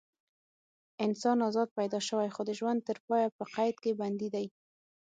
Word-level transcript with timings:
انسان 1.05 1.37
ازاد 1.49 1.69
پیدا 1.77 1.99
شوی 2.07 2.29
خو 2.35 2.41
د 2.45 2.51
ژوند 2.59 2.79
تر 2.87 2.97
پایه 3.05 3.27
په 3.37 3.43
قید 3.55 3.75
کې 3.83 3.91
بندي 4.01 4.29
دی. 4.35 4.45